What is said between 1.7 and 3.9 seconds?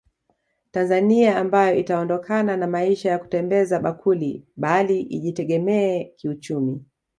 itaondokana na maisha ya kutembeza